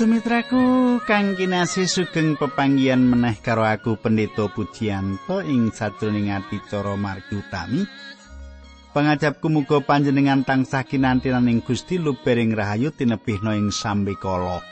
Sumitraku 0.00 0.96
kang 1.04 1.36
kinasih 1.36 1.84
sugeng 1.84 2.32
pepanggian 2.32 3.04
meneh 3.04 3.36
karo 3.36 3.68
aku 3.68 4.00
Pendeta 4.00 4.48
Pujianto 4.48 5.44
ing 5.44 5.76
sajroning 5.76 6.32
acara 6.32 6.96
margi 6.96 7.36
utami. 7.36 7.84
Pangajapku 8.96 9.52
muga 9.52 9.84
panjenengan 9.84 10.40
tansah 10.40 10.88
kinantinan 10.88 11.52
ing 11.52 11.60
Gusti 11.60 12.00
lubering 12.00 12.56
rahayu 12.56 12.96
tinebihna 12.96 13.60
ing 13.60 13.68
sambekala. 13.68 14.64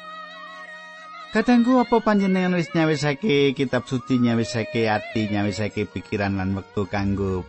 Kadangku 1.37 1.77
apa 1.77 2.01
panjenengan 2.01 2.57
wis 2.57 2.73
nyawisake 2.73 3.53
kitab 3.53 3.85
suci 3.85 4.17
nyawisake 4.25 4.89
ati 4.89 5.29
nyawisake 5.29 5.93
pikiran 5.93 6.41
lan 6.41 6.57
wektu 6.57 6.89
kanggo 6.89 7.45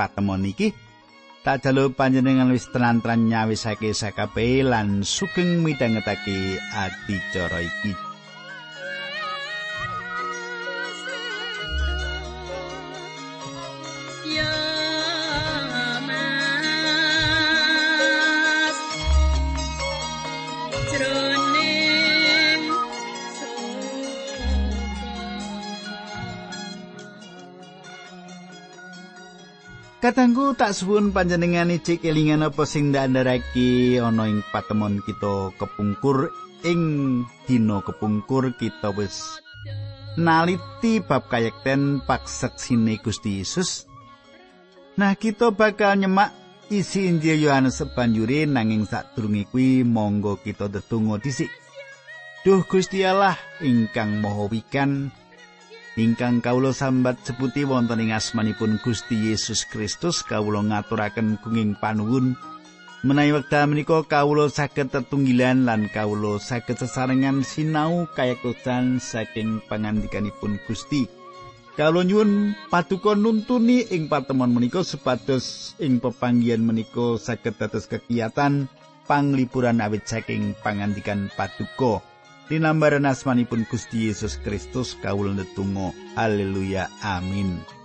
patemon 0.00 0.48
iki? 0.48 0.72
Tak 1.46 1.62
jalu 1.62 1.94
panjenengan 1.94 2.50
wis 2.50 2.66
tenan-tenan 2.68 3.30
nyawisake 3.30 3.94
sakabehe 3.94 4.66
lan 4.66 5.06
sugeng 5.06 5.62
midhangetake 5.62 6.58
adicara 6.74 7.62
iki. 7.62 8.07
Katanggu 30.08 30.56
tak 30.56 30.72
suwun 30.72 31.12
panjenengan 31.12 31.68
iki 31.68 32.00
kelingan 32.00 32.40
apa 32.40 32.64
sing 32.64 32.96
ndandharake 32.96 34.00
ana 34.00 34.24
ing 34.24 34.40
patemon 34.40 35.04
kita 35.04 35.52
kepungkur 35.60 36.32
ing 36.64 36.80
dina 37.44 37.84
kepungkur 37.84 38.56
kita 38.56 38.88
wis 38.96 39.36
naliti 40.16 41.04
bab 41.04 41.28
kayekten 41.28 42.00
paksaksine 42.08 42.96
Gusti 43.04 43.44
Yesus. 43.44 43.84
Nah, 44.96 45.12
kita 45.12 45.52
bakal 45.52 46.00
nyemak 46.00 46.32
isi 46.72 47.04
Injil 47.04 47.44
Yohanes 47.44 47.76
sebanjure 47.76 48.48
nanging 48.48 48.88
sadurunge 48.88 49.44
kuwi 49.52 49.84
monggo 49.84 50.40
kita 50.40 50.72
tetunggo 50.72 51.20
dhisik. 51.20 51.52
Duh 52.48 52.64
Gusti 52.64 53.04
Allah 53.04 53.36
ingkang 53.60 54.24
Maha 54.24 54.48
Wikan, 54.48 55.12
ingkang 55.98 56.38
kawula 56.38 56.70
sambat 56.70 57.18
seputi 57.26 57.66
wonten 57.66 57.98
ing 57.98 58.14
asmanipun 58.14 58.78
Gusti 58.80 59.18
Yesus 59.28 59.66
Kristus 59.66 60.22
kawula 60.22 60.62
ngaturaken 60.62 61.42
kenging 61.42 61.74
panuwun. 61.82 62.38
Menawi 63.02 63.34
wekdal 63.34 63.70
menika 63.70 64.06
kawula 64.06 64.46
saged 64.46 64.94
tetunggilan 64.94 65.66
lan 65.66 65.90
kawula 65.90 66.38
saged 66.38 66.78
sesarengan 66.78 67.42
sinau 67.42 68.06
kayektosan 68.14 69.02
saking 69.02 69.62
pangandikanipun 69.66 70.58
Gusti. 70.66 71.10
Kawula 71.78 72.02
nyuwun 72.02 72.58
paduka 72.70 73.14
nuntuni 73.14 73.86
ing 73.86 74.10
patemon 74.10 74.50
menika 74.50 74.82
supados 74.82 75.78
ing 75.78 76.02
pepanggihan 76.02 76.58
menika 76.58 77.18
saged 77.22 77.54
dados 77.54 77.86
kegiatan 77.86 78.66
panglipuran 79.06 79.78
awit 79.78 80.06
saking 80.06 80.58
pangandikan 80.58 81.30
paduka 81.38 82.02
Dinambaran 82.48 83.04
asmanipun 83.04 83.68
Gusti 83.68 84.08
Yesus 84.08 84.40
Kristus 84.40 84.96
kawula 85.04 85.36
netunggal 85.36 85.92
haleluya. 86.16 86.88
Amin 87.04 87.77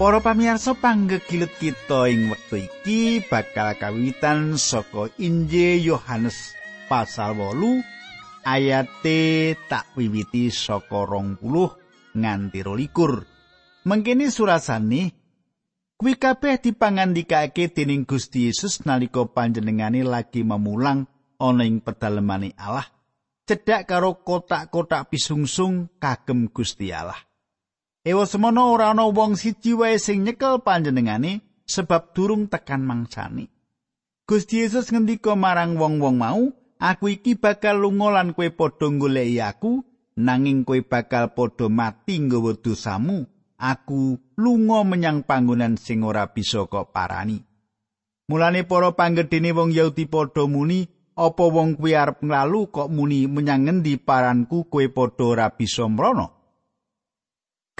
Para 0.00 0.16
pamirsa 0.24 0.72
panggegilut 0.72 1.52
kita 1.60 2.08
ing 2.08 2.32
wektu 2.32 2.64
iki 2.64 3.20
bakal 3.20 3.76
kawitan 3.76 4.56
saka 4.56 5.12
Injil 5.20 5.92
Yohanes 5.92 6.56
pasal 6.88 7.36
8 7.36 7.84
ayate 8.48 9.52
tak 9.68 9.92
wiwiti 10.00 10.48
saka 10.48 11.04
20 11.04 12.16
nganti 12.16 12.60
22. 12.64 13.84
Mengkene 13.84 14.32
surasane 14.32 15.12
kuwi 16.00 16.16
kabeh 16.16 16.56
dipangandikake 16.64 17.68
dening 17.68 18.08
Gusti 18.08 18.48
Yesus 18.48 18.88
nalika 18.88 19.28
panjenengane 19.28 20.00
lagi 20.00 20.40
memulang 20.40 21.04
ana 21.36 21.68
ing 21.68 21.84
pedalemane 21.84 22.56
Allah 22.56 22.88
cedhak 23.44 23.84
karo 23.84 24.24
kotak-kotak 24.24 25.12
pisungsung 25.12 25.92
kagem 26.00 26.48
Gusti 26.48 26.88
Allah. 26.88 27.29
Ewa 28.00 28.24
semono 28.24 28.72
ora 28.72 28.96
ana 28.96 29.04
wong 29.04 29.36
siji 29.36 29.76
wae 29.76 30.00
sing 30.00 30.24
nyekel 30.24 30.64
panjenengane 30.64 31.44
sebab 31.68 32.16
durung 32.16 32.48
tekan 32.48 32.80
mangsani. 32.80 33.52
Gusti 34.24 34.64
Yesus 34.64 34.88
ngendika 34.88 35.36
marang 35.36 35.76
wong-wong 35.76 36.16
mau, 36.16 36.48
"Aku 36.80 37.12
iki 37.12 37.36
bakal 37.36 37.76
lunga 37.84 38.08
lan 38.08 38.32
kowe 38.32 38.48
padha 38.48 38.88
goleki 38.88 39.44
aku, 39.44 39.84
nanging 40.16 40.64
kowe 40.64 40.80
bakal 40.80 41.36
padha 41.36 41.68
mati 41.68 42.24
nggawa 42.24 42.56
dosamu. 42.56 43.28
Aku 43.60 44.16
lunga 44.40 44.80
menyang 44.80 45.20
panggonan 45.20 45.76
sing 45.76 46.00
ora 46.00 46.24
bisa 46.32 46.64
kok 46.64 46.96
parani." 46.96 47.44
Mulane 48.32 48.64
para 48.64 48.96
panggedene 48.96 49.52
wong 49.52 49.76
Yahudi 49.76 50.08
padha 50.08 50.48
muni, 50.48 50.88
"Apa 51.20 51.52
wong 51.52 51.76
kuwi 51.76 51.92
arep 51.92 52.24
nglalu 52.24 52.72
kok 52.72 52.88
muni 52.88 53.28
menyang 53.28 53.68
ngendi 53.68 54.00
paranku 54.00 54.72
kowe 54.72 54.88
padha 54.88 55.24
ora 55.36 55.46
bisa 55.52 55.84
mrono?" 55.84 56.39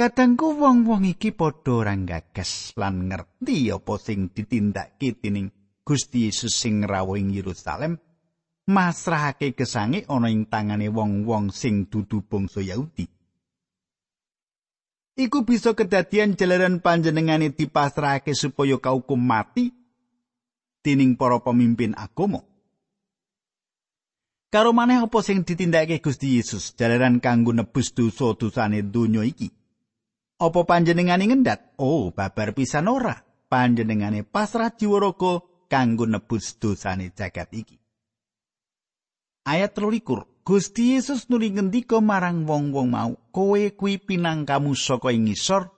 Kadangku 0.01 0.57
wong-wong 0.57 1.05
iki 1.05 1.29
padha 1.37 1.85
ora 1.85 1.93
gagas 1.93 2.73
lan 2.81 3.13
ngerti 3.13 3.69
apa 3.69 4.01
sing 4.01 4.33
ditindakake 4.33 5.21
dening 5.21 5.53
Gusti 5.85 6.25
Yesus 6.25 6.57
sing 6.57 6.81
rawuh 6.89 7.21
ing 7.21 7.29
Yerusalem 7.37 8.01
masrahake 8.65 9.53
gesange 9.53 10.09
ana 10.09 10.33
ing 10.33 10.49
tangane 10.49 10.89
wong-wong 10.89 11.53
sing 11.53 11.85
dudu 11.93 12.25
bangsa 12.25 12.65
Yahudi. 12.65 13.05
Iku 15.21 15.45
bisa 15.45 15.77
kedadian 15.77 16.33
jalaran 16.33 16.81
panjenengane 16.81 17.53
dipasrahake 17.53 18.33
supaya 18.33 18.81
kaukum 18.81 19.21
mati 19.21 19.69
dening 20.81 21.13
para 21.21 21.45
pemimpin 21.45 21.93
agama. 21.93 22.41
Karo 24.49 24.73
maneh 24.73 25.05
apa 25.05 25.21
sing 25.21 25.45
ditindakake 25.45 26.01
Gusti 26.01 26.41
Yesus 26.41 26.73
jalaran 26.73 27.21
kanggo 27.21 27.53
nebus 27.53 27.93
dosa-dosane 27.93 28.81
donya 28.89 29.29
iki? 29.29 29.60
Apa 30.41 30.65
panjenengane 30.65 31.29
ngendat? 31.29 31.77
Oh, 31.77 32.17
babar 32.17 32.57
pisan 32.57 32.89
ora. 32.89 33.13
Panjenengane 33.53 34.25
pasrah 34.25 34.73
jiwaraga 34.73 35.45
kanggo 35.69 36.09
nebus 36.09 36.57
dosane 36.57 37.13
jagat 37.13 37.53
iki. 37.53 37.77
Ayat 39.45 39.77
13. 39.77 40.41
Gusti 40.41 40.97
Yesus 40.97 41.29
nuli 41.29 41.53
ngendika 41.53 42.01
marang 42.01 42.49
wong-wong 42.49 42.89
mau, 42.89 43.13
"Kowe 43.29 43.61
kuwi 43.77 44.01
pinangkamu 44.01 44.73
saka 44.73 45.13
ing 45.13 45.29
ngisor, 45.29 45.69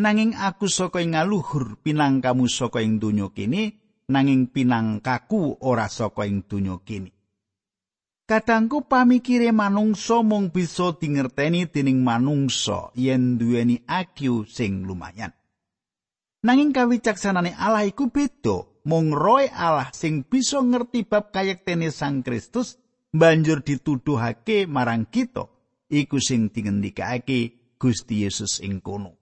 nanging 0.00 0.32
aku 0.32 0.72
saka 0.72 1.04
ing 1.04 1.12
ngaluhur 1.12 1.76
pinangkamu 1.84 2.48
saka 2.48 2.80
ing 2.80 2.96
donya 2.96 3.28
kene, 3.28 3.76
nanging 4.08 4.48
pinangkaku 4.48 5.60
ora 5.60 5.92
saka 5.92 6.24
ing 6.24 6.48
donya 6.48 6.80
kene." 6.80 7.17
Kadangku 8.28 8.84
pamikire 8.84 9.56
manungsa 9.56 10.20
mung 10.20 10.52
bisa 10.52 10.92
dingerteni 10.92 11.64
dening 11.64 12.04
manungsa 12.04 12.92
yen 12.92 13.40
duweni 13.40 13.80
IQ 13.88 14.44
sing 14.44 14.84
lumayan. 14.84 15.32
Nanging 16.44 16.76
kawicaksanane 16.76 17.56
Allah 17.56 17.88
iku 17.88 18.12
beda. 18.12 18.68
Mung 18.84 19.16
roe 19.16 19.48
Allah 19.48 19.88
sing 19.96 20.28
bisa 20.28 20.60
ngerti 20.60 21.08
bab 21.08 21.32
kayektene 21.32 21.88
Sang 21.88 22.20
Kristus 22.20 22.76
banjur 23.16 23.64
dituduhake 23.64 24.68
marang 24.68 25.08
kita. 25.08 25.48
Iku 25.88 26.20
sing 26.20 26.52
dingendikake 26.52 27.72
Gusti 27.80 28.28
Yesus 28.28 28.60
ing 28.60 28.84
kono. 28.84 29.16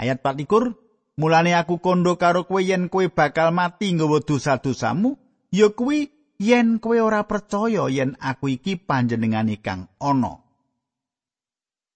Ayat 0.00 0.24
24 0.24 1.20
Mulane 1.20 1.52
aku 1.52 1.84
kondo 1.84 2.16
karo 2.16 2.48
kowe 2.48 2.64
yen 2.64 2.88
kowe 2.88 3.04
bakal 3.12 3.54
mati 3.54 3.92
nggawa 3.92 4.18
dosa-dosamu, 4.24 5.14
ya 5.54 5.70
kuwi 5.70 6.10
yen 6.38 6.78
kowe 6.78 6.98
ora 7.00 7.26
percaya 7.28 7.90
yen 7.90 8.16
aku 8.20 8.56
iki 8.56 8.80
panjenengane 8.80 9.58
kang 9.62 9.90
ana. 10.00 10.40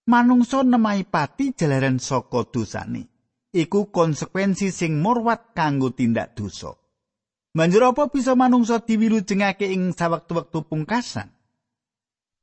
Manungsa 0.09 0.65
nemahi 0.65 1.05
pati 1.05 1.53
jalaran 1.53 2.01
saka 2.01 2.49
dosane. 2.49 3.09
Iku 3.53 3.89
konsekuensi 3.93 4.73
sing 4.73 5.01
murwat 5.01 5.57
kanggo 5.57 5.93
tindak 5.93 6.37
dosa. 6.37 6.77
Banjur 7.53 7.93
apa 7.93 8.13
bisa 8.13 8.37
manungsa 8.37 8.85
diwilujengake 8.85 9.73
ing 9.73 9.97
sawektu-wektu 9.97 10.69
pungkasan? 10.69 11.39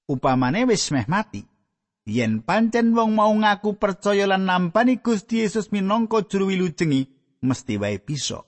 upamane 0.08 0.66
wis 0.70 0.92
meh 0.94 1.08
mati 1.10 1.42
yen 2.06 2.42
pancen 2.46 2.94
wong 2.94 3.18
mau 3.18 3.34
ngaku 3.34 3.82
percaya 3.82 4.30
lan 4.30 4.46
nampani 4.46 5.02
Gusti 5.02 5.42
Yesus 5.42 5.74
minangka 5.74 6.22
juru 6.30 6.54
wilujengi 6.54 7.10
mesti 7.42 7.82
wae 7.82 7.98
bisa 7.98 8.46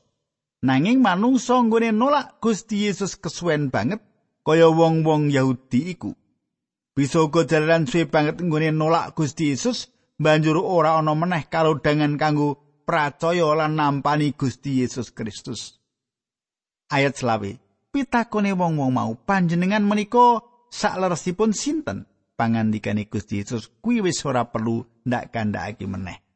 nanging 0.65 1.03
manungsa 1.03 1.61
nggone 1.61 1.93
nolak 1.93 2.41
Gusti 2.41 2.89
Yesus 2.89 3.19
kesuwen 3.19 3.69
banget 3.69 4.01
kaya 4.41 4.71
wong-wong 4.71 5.29
Yahudi 5.29 5.93
iku. 5.93 6.15
Bisa 6.97 7.21
uga 7.21 7.45
jalaran 7.45 7.85
suwe 7.85 8.09
banget 8.09 8.41
nggone 8.41 8.73
nolak 8.73 9.13
Gusti 9.13 9.53
Yesus 9.53 9.93
banjur 10.17 10.57
ora 10.57 10.97
ana 10.97 11.13
meneh 11.13 11.45
kalodhangan 11.45 12.17
kanggo 12.17 12.81
percaya 12.87 13.53
lan 13.53 13.77
nampani 13.77 14.33
Gusti 14.33 14.81
Yesus 14.81 15.13
Kristus. 15.13 15.77
Ayat 16.89 17.19
selawe 17.19 17.51
pitakone 17.91 18.55
wong-wong 18.55 18.91
mau 18.95 19.13
panjenengan 19.13 19.83
menika 19.83 20.41
sakleresipun 20.71 21.51
sinten? 21.51 22.07
Pangandikane 22.37 23.09
Gusti 23.09 23.41
Yesus 23.41 23.65
kuwi 23.81 24.05
wis 24.05 24.21
ora 24.21 24.45
perlu 24.45 24.85
ndak 25.01 25.33
kandhakake 25.33 25.89
meneh 25.89 26.26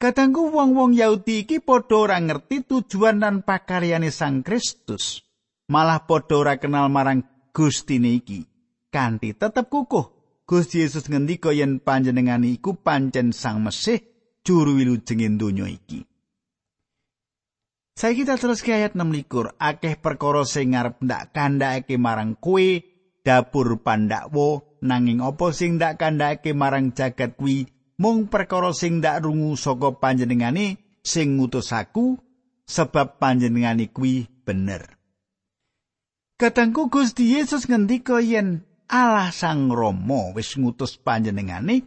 Kadangku 0.00 0.48
wong-wong 0.48 0.96
Yahudi 0.96 1.44
iki 1.44 1.60
padha 1.60 2.08
ora 2.08 2.16
ngerti 2.16 2.64
tujuan 2.64 3.20
dan 3.20 3.44
pakaryane 3.44 4.08
Sang 4.08 4.40
Kristus. 4.40 5.20
Malah 5.68 6.08
padha 6.08 6.40
ora 6.40 6.56
kenal 6.56 6.88
marang 6.88 7.20
Gustine 7.52 8.16
iki. 8.16 8.48
Kanthi 8.88 9.36
tetep 9.36 9.68
kukuh, 9.68 10.08
Gusti 10.48 10.80
Yesus 10.80 11.04
ngendika 11.04 11.52
yen 11.52 11.84
panjenengan 11.84 12.40
iku 12.48 12.80
pancen 12.80 13.36
Sang 13.36 13.60
Mesih 13.60 14.00
juru 14.40 14.80
wilujenging 14.80 15.36
donya 15.36 15.68
iki. 15.68 16.08
Saya 17.92 18.16
kita 18.16 18.40
terus 18.40 18.64
ke 18.64 18.72
ayat 18.72 18.96
6 18.96 19.04
akeh 19.60 19.94
perkara 20.00 20.48
sing 20.48 20.72
ngarep 20.72 21.04
ndak 21.04 21.36
kandhake 21.36 22.00
marang 22.00 22.40
kue 22.40 22.88
dapur 23.20 23.84
pandakwo 23.84 24.80
nanging 24.80 25.20
apa 25.20 25.52
sing 25.52 25.76
ndak 25.76 26.00
kandhake 26.00 26.56
marang 26.56 26.96
jagat 26.96 27.36
kuwi 27.36 27.68
mung 28.00 28.32
perkara 28.32 28.72
sing 28.72 29.04
ndak 29.04 29.28
rungu 29.28 29.52
saka 29.60 29.92
panjenengane 29.92 30.80
sing 31.04 31.36
ngutus 31.36 31.76
aku 31.76 32.16
sebab 32.64 33.20
panjenengane 33.20 33.92
kuwi 33.92 34.24
bener. 34.48 34.96
Katangku 36.40 36.88
Gusti 36.88 37.36
Yesus 37.36 37.68
ngendika 37.68 38.24
yen 38.24 38.64
Allah 38.88 39.28
Sang 39.28 39.68
Rama 39.68 40.32
wis 40.32 40.56
ngutus 40.56 40.96
panjenengane 40.96 41.84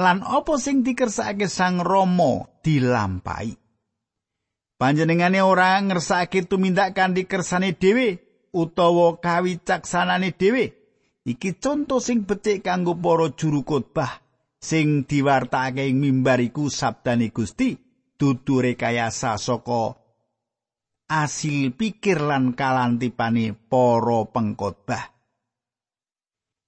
lan 0.00 0.24
apa 0.24 0.56
sing 0.56 0.80
dikersakake 0.80 1.52
Sang 1.52 1.84
Rama 1.84 2.48
dilampahi? 2.64 3.52
Panjenengane 4.80 5.44
ora 5.44 5.76
ngersakake 5.84 6.48
tumindak 6.48 6.96
kanthi 6.96 7.28
kersane 7.28 7.76
dhewe 7.76 8.18
utawa 8.56 9.20
kawicaksanane 9.20 10.32
dhewe. 10.32 10.72
Iki 11.24 11.56
conto 11.60 12.00
sing 12.00 12.24
becik 12.24 12.64
kanggo 12.64 12.96
para 13.00 13.32
juru 13.32 13.64
khotbah 13.64 14.23
sing 14.64 15.04
diwartakake 15.04 15.84
ing 15.84 16.00
mimbar 16.00 16.40
iku 16.40 16.72
sabdane 16.72 17.28
Gusti 17.36 17.76
dudu 18.16 18.64
rekayasa 18.64 19.36
saka 19.36 19.92
asil 21.12 21.76
pikir 21.76 22.24
lan 22.24 22.56
kalantipane 22.56 23.52
para 23.52 24.20
pengkhotbah 24.32 25.12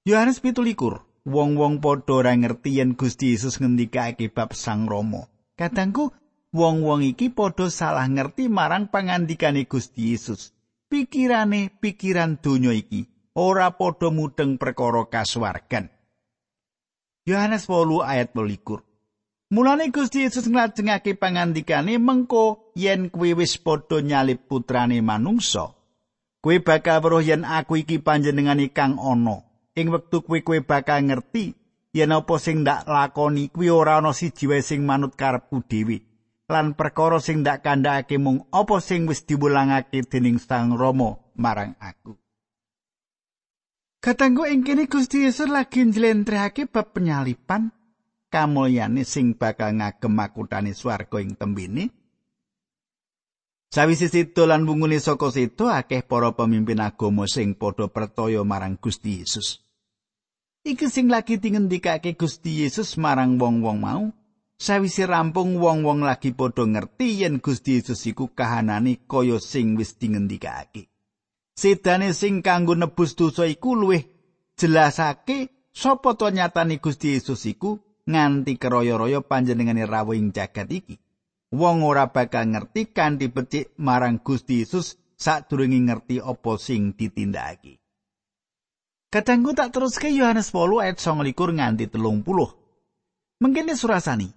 Yohanes 0.04 0.44
17 0.44 0.76
wong-wong 1.24 1.80
padha 1.80 2.12
ora 2.20 2.32
ngerti 2.36 2.78
yen 2.78 2.92
Gusti 3.00 3.32
Yesus 3.32 3.56
ngendikake 3.56 4.28
bab 4.28 4.52
Sang 4.52 4.84
Rama 4.84 5.24
kadangku 5.56 6.12
wong-wong 6.56 7.04
iki 7.04 7.28
padha 7.32 7.68
salah 7.68 8.08
ngerti 8.08 8.48
marang 8.48 8.88
pangandikane 8.88 9.68
Gusti 9.68 10.16
Yesus. 10.16 10.56
Pikirane 10.86 11.74
pikiran 11.82 12.38
donya 12.40 12.72
iki 12.72 13.04
ora 13.36 13.74
padha 13.76 14.08
mudeng 14.08 14.56
perkara 14.56 15.04
kasuwargan. 15.10 15.95
Yohanes 17.26 17.66
8 17.66 18.06
ayat 18.06 18.30
12. 18.30 18.78
Mulane 19.50 19.90
Gusti 19.90 20.22
Yesus 20.22 20.46
nglajengake 20.46 21.18
pangandikane 21.18 21.98
mengko 21.98 22.70
yen 22.78 23.10
kuwi 23.10 23.34
wis 23.34 23.58
padha 23.58 23.98
nyalip 23.98 24.46
putrane 24.46 25.02
manungsa. 25.02 25.74
Kuwi 26.38 26.62
bakal 26.62 27.02
weruh 27.02 27.26
yen 27.26 27.42
aku 27.42 27.82
iki 27.82 27.98
panjenengane 27.98 28.70
kang 28.70 28.94
ana. 29.02 29.42
Ing 29.74 29.90
wektu 29.90 30.22
kuwi 30.22 30.46
kuwi 30.46 30.62
bakal 30.62 31.02
ngerti 31.02 31.58
yen 31.90 32.14
apa 32.14 32.38
sing 32.38 32.62
ndak 32.62 32.86
lakoni 32.86 33.50
kuwi 33.50 33.74
ora 33.74 33.98
ana 33.98 34.14
siji 34.14 34.46
wae 34.46 34.62
sing 34.62 34.86
manut 34.86 35.18
karepku 35.18 35.66
dhewe. 35.66 36.06
lan 36.46 36.78
perkara 36.78 37.18
sing 37.18 37.42
ndak 37.42 37.66
kandhake 37.66 38.22
mung 38.22 38.46
apa 38.54 38.78
sing 38.78 39.10
wis 39.10 39.26
diwulangake 39.26 40.06
dening 40.06 40.38
Sang 40.38 40.78
Rama 40.78 41.18
marang 41.34 41.74
aku. 41.82 42.14
Katanggu 44.06 44.46
ing 44.46 44.62
kene 44.62 44.86
Gusti 44.86 45.26
Yesus 45.26 45.50
lagi 45.50 45.82
njlentrehake 45.82 46.70
bab 46.70 46.94
penyalipan 46.94 47.74
kamulyane 48.30 49.02
sing 49.02 49.34
bakal 49.34 49.74
ngagem 49.74 50.14
makutane 50.14 50.78
swarga 50.78 51.18
ing 51.18 51.34
tembene. 51.34 51.90
Sawise 53.74 54.06
situ 54.06 54.46
lan 54.46 54.62
bungune 54.62 55.02
saka 55.02 55.34
situ 55.34 55.66
akeh 55.66 56.06
para 56.06 56.30
pemimpin 56.38 56.86
agama 56.86 57.26
sing 57.26 57.58
padha 57.58 57.90
percaya 57.90 58.46
marang 58.46 58.78
Gusti 58.78 59.26
Yesus. 59.26 59.58
Iki 60.62 60.86
sing 60.86 61.10
lagi 61.10 61.42
dingendikake 61.42 62.14
Gusti 62.14 62.62
Yesus 62.62 62.94
marang 63.02 63.42
wong-wong 63.42 63.78
mau, 63.82 64.14
Sawise 64.54 65.10
rampung 65.10 65.58
wong-wong 65.58 66.06
lagi 66.06 66.30
padha 66.30 66.62
ngerti 66.62 67.26
yen 67.26 67.42
Gusti 67.42 67.82
Yesus 67.82 68.06
iku 68.06 68.30
kahanane 68.30 69.02
kaya 69.10 69.42
sing 69.42 69.74
wis 69.74 69.98
dingendikake. 69.98 70.94
Sedane 71.56 72.12
sing 72.12 72.44
kanggo 72.44 72.76
nebus 72.76 73.16
dosa 73.16 73.48
iku 73.48 73.72
luwih 73.72 74.04
jelasake 74.60 75.72
sapa 75.72 76.12
to 76.12 76.28
nyatane 76.28 76.76
Gusti 76.76 77.16
Yesus 77.16 77.48
iku 77.48 77.80
nganti 78.04 78.60
keroyo-royo 78.60 79.24
panjenengane 79.24 79.88
rawuh 79.88 80.12
ing 80.12 80.36
jagat 80.36 80.68
iki. 80.68 81.00
Wong 81.56 81.80
ora 81.80 82.12
bakal 82.12 82.52
ngerti 82.52 82.92
kanthi 82.92 83.32
becik 83.32 83.72
marang 83.80 84.20
Gusti 84.20 84.60
Yesus 84.60 85.00
sadurunge 85.16 85.80
ngerti 85.80 86.20
apa 86.20 86.52
sing 86.60 86.92
ditindakake. 86.92 87.80
Kadangku 89.08 89.56
tak 89.56 89.72
terus 89.72 89.96
ke 89.96 90.12
Yohanes 90.12 90.52
8 90.52 90.84
ayat 90.84 91.00
29 91.00 91.32
nganti 91.56 91.88
30. 91.88 93.40
Mengkene 93.40 93.72
surasani. 93.72 94.28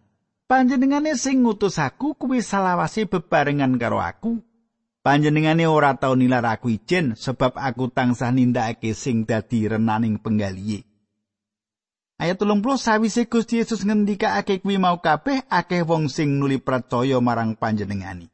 Panjenengane 0.48 1.20
sing 1.20 1.44
ngutus 1.44 1.84
aku 1.84 2.16
kuwi 2.16 2.40
salawase 2.40 3.06
bebarengan 3.12 3.76
karo 3.76 4.00
aku. 4.00 4.40
Panjenengane 5.10 5.66
ora 5.66 5.98
tau 5.98 6.14
nilar 6.14 6.46
aku 6.46 6.70
ijen 6.70 7.18
sebab 7.18 7.58
aku 7.58 7.90
tansah 7.90 8.30
nindakake 8.30 8.94
sing 8.94 9.26
dadi 9.26 9.66
renaning 9.66 10.22
penggalihe. 10.22 10.86
Ayat 12.22 12.38
30 12.38 12.62
sawise 12.78 13.26
Gusti 13.26 13.58
Yesus 13.58 13.90
ngendikake 13.90 14.62
kuwi 14.62 14.78
mau 14.78 15.02
kabeh 15.02 15.50
akeh 15.50 15.82
wong 15.82 16.14
sing 16.14 16.38
nuli 16.38 16.62
percaya 16.62 17.18
marang 17.18 17.58
panjenengani. 17.58 18.30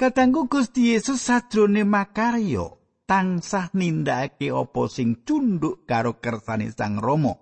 Katanggu 0.00 0.48
Gusti 0.48 0.96
Yesus 0.96 1.20
sadrone 1.20 1.84
makaryo 1.84 2.80
tansah 3.04 3.68
nindakake 3.76 4.48
apa 4.48 4.82
sing 4.88 5.28
cunduk 5.28 5.84
karo 5.84 6.24
kersane 6.24 6.72
Sang 6.72 7.04
Rama. 7.04 7.36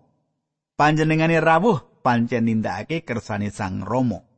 Panjenengane 0.75 1.39
rawuh 1.39 2.03
pancen 2.03 2.51
nindakake 2.51 3.07
kersane 3.07 3.55
Sang 3.55 3.87
Rama. 3.87 4.34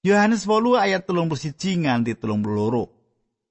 Yohanes 0.00 0.48
8 0.48 0.80
ayat 0.80 1.04
31 1.04 1.84
nganti 1.84 2.16
32. 2.16 2.88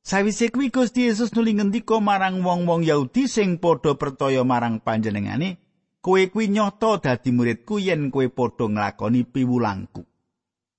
Sawise 0.01 0.49
kuwi 0.49 0.73
Gusti 0.73 1.05
Yesus 1.05 1.29
nuli 1.37 1.53
ngendika 1.53 2.01
marang 2.01 2.41
wong-wong 2.41 2.81
Yahudi 2.81 3.29
sing 3.29 3.61
padha 3.61 3.93
percaya 3.93 4.41
marang 4.41 4.81
panjenengane, 4.81 5.61
kowe 6.01 6.17
kuwi 6.25 6.49
nyoto 6.49 6.97
dadi 6.97 7.29
muridku 7.29 7.77
yen 7.77 8.09
kowe 8.09 8.25
padha 8.33 8.65
nglakoni 8.65 9.29
piwulangku. 9.29 10.01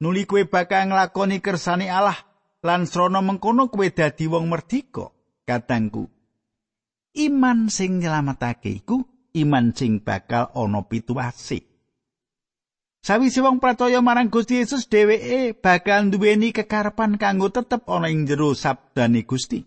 Nuli 0.03 0.27
kowe 0.27 0.43
bakal 0.43 0.91
nglakoni 0.91 1.39
kersane 1.39 1.87
Allah 1.87 2.19
lan 2.67 2.91
srana 2.91 3.23
mengkono 3.23 3.71
kowe 3.71 3.87
dadi 3.95 4.27
wong 4.27 4.51
merdika, 4.51 5.15
katangku. 5.47 6.11
Iman 7.15 7.71
sing 7.71 8.03
nyelametake 8.03 8.75
iku 8.75 9.07
iman 9.39 9.71
sing 9.71 10.03
bakal 10.03 10.51
ana 10.51 10.83
pituwase. 10.83 11.70
Sawise 13.01 13.41
wong 13.41 13.65
percaya 13.65 14.05
marang 14.05 14.29
Gusti 14.29 14.61
Yesus 14.61 14.85
dheweke 14.85 15.57
bakal 15.57 16.13
duweni 16.13 16.53
kekarepan 16.53 17.17
kanggo 17.17 17.49
tetep 17.49 17.89
ana 17.89 18.13
ing 18.13 18.29
jero 18.29 18.53
sabdane 18.53 19.25
Gusti. 19.25 19.65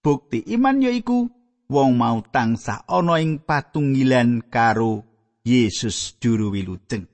Bukti 0.00 0.48
iman 0.56 0.80
yaiku 0.80 1.28
wong 1.68 2.00
mau 2.00 2.24
tansah 2.24 2.88
ana 2.88 3.20
ing 3.20 3.44
patunggilan 3.44 4.48
karo 4.48 5.04
Yesus 5.44 6.16
juru 6.16 6.56
wilujeng. 6.56 7.04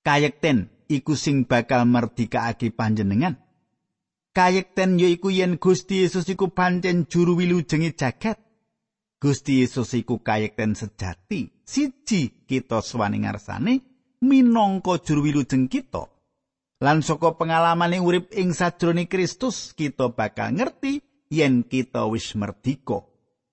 Kayekten 0.00 0.72
iku 0.88 1.12
sing 1.12 1.44
bakal 1.44 1.84
merdikake 1.84 2.72
panjenengan. 2.72 3.36
Kayekten 4.32 4.96
yaiku 4.96 5.28
yen 5.28 5.60
Gusti 5.60 6.08
Yesus 6.08 6.24
iku 6.32 6.48
pancen 6.56 7.04
juru 7.04 7.36
wilujengi 7.36 7.92
jagat. 7.92 8.40
Gusti 9.18 9.66
Yesus 9.66 9.94
iku 9.98 10.22
kayekten 10.22 10.78
sejati 10.78 11.50
siji 11.66 12.46
kita 12.46 12.78
swaning 12.78 13.26
ngarsane 13.26 13.82
minangka 14.22 15.02
juru 15.02 15.26
wilujeng 15.26 15.66
kita 15.66 16.06
lan 16.78 17.02
saka 17.02 17.34
pengalamane 17.34 17.98
urip 17.98 18.30
ing 18.30 18.54
sajroning 18.54 19.10
Kristus 19.10 19.74
kita 19.74 20.14
bakal 20.14 20.54
ngerti 20.54 21.02
yen 21.34 21.66
kita 21.66 22.06
wis 22.06 22.38
merdika 22.38 23.02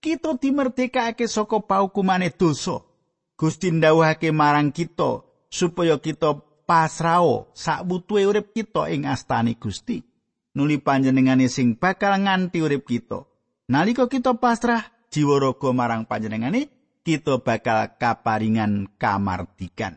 kita 0.06 0.38
dimerdekake 0.38 1.26
saka 1.26 1.66
paukumane 1.66 2.30
dosa. 2.30 2.86
Gusti 3.34 3.74
ndawuhake 3.74 4.30
marang 4.30 4.70
kita 4.70 5.26
supaya 5.50 5.98
kita 5.98 6.38
pasrao 6.70 7.50
sak 7.58 7.90
butuhe 7.90 8.30
urip 8.30 8.54
kita 8.54 8.86
ing 8.94 9.10
astani 9.10 9.58
Gusti. 9.58 10.06
Nuli 10.56 10.78
panjenengane 10.78 11.50
sing 11.50 11.74
bakal 11.76 12.22
nganti 12.22 12.62
urip 12.62 12.86
kita. 12.86 13.26
Nalika 13.66 14.06
kita 14.06 14.38
pasrah 14.38 14.86
jiwa 15.16 15.40
raga 15.40 15.72
marang 15.72 16.04
panjenengane, 16.04 16.68
kita 17.08 17.40
bakal 17.40 17.96
kaparingan 17.96 18.92
kamardikan. 19.00 19.96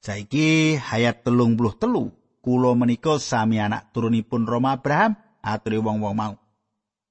Saiki 0.00 0.80
hayat 0.80 1.20
telung 1.20 1.60
puluh 1.60 1.76
telu, 1.76 2.08
kulo 2.40 2.72
menika 2.72 3.20
sami 3.20 3.60
anak 3.60 3.92
turunipun 3.92 4.48
Roma 4.48 4.80
Abraham, 4.80 5.20
aturi 5.44 5.76
wong-wong 5.76 6.16
mau. 6.16 6.34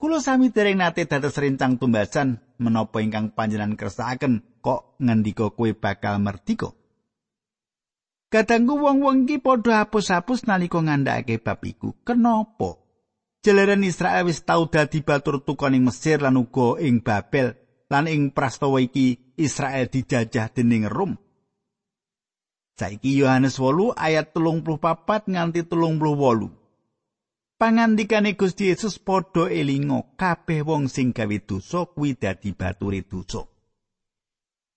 Kulo 0.01 0.17
sami 0.17 0.49
dereng 0.49 0.81
nate 0.81 1.05
dados 1.05 1.37
rencang 1.37 1.77
tumbasan 1.77 2.41
menapa 2.57 3.05
ingkang 3.05 3.37
panjenengan 3.37 3.77
kersakaken 3.77 4.41
kok 4.65 4.97
ngendika 4.97 5.53
kowe 5.53 5.69
bakal 5.77 6.17
merdika. 6.17 6.73
Kadangku 8.33 8.81
wong-wong 8.81 9.29
iki 9.29 9.37
padha 9.37 9.85
hapus-hapus 9.85 10.49
nalika 10.49 10.81
ngandhakake 10.81 11.37
bab 11.37 11.61
iku. 11.61 11.93
Kenapa? 12.01 12.86
Jalaran 13.45 13.85
Israel 13.85 14.25
wis 14.27 14.43
tau 14.43 14.67
dadi 14.67 15.03
batur 15.05 15.41
tukon 15.45 15.77
ing 15.77 15.85
Mesir 15.87 16.21
lan 16.21 16.37
uga 16.37 16.81
ing 16.81 16.99
Babel 17.01 17.55
lan 17.87 18.05
ing 18.09 18.35
prastawa 18.35 18.83
iki 18.83 19.33
Israel 19.37 19.87
dijajah 19.87 20.51
dening 20.51 20.89
Rom. 20.89 21.15
Saiki 22.77 23.17
Yohanes 23.17 23.57
8 23.57 23.97
ayat 23.97 24.37
34 24.37 25.33
nganti 25.33 25.65
38. 25.65 26.57
pangandikane 27.57 28.37
Gusti 28.37 28.69
Yesus 28.69 29.01
padha 29.01 29.49
elinga 29.49 30.13
kabeh 30.13 30.61
wong 30.61 30.85
sing 30.85 31.09
gawe 31.09 31.37
dosa 31.41 31.89
kuwi 31.89 32.13
dadi 32.13 32.53
bature 32.53 33.01
dosa. 33.01 33.41